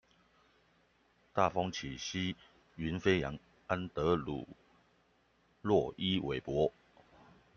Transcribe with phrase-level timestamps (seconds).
[1.31, 2.35] 大風起兮
[2.75, 4.47] 雲飛揚，安德魯
[5.61, 6.73] 洛伊韋伯